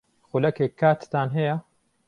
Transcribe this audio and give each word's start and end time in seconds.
خولەکێک 0.27 0.73
کاتتان 0.79 1.29
ھەیە؟ 1.35 1.55